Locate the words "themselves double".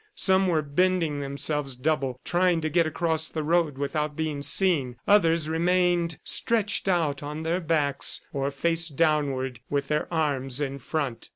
1.19-2.19